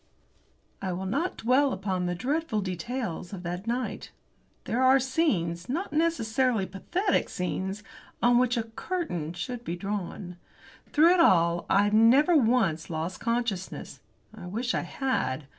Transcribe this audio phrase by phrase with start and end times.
[0.81, 4.09] I will not dwell upon the dreadful details of that night.
[4.63, 7.83] There are scenes, not necessarily pathetic scenes,
[8.19, 10.37] on which a curtain should be drawn.
[10.91, 13.99] Through it all I never once lost consciousness.
[14.33, 15.43] I wish I had.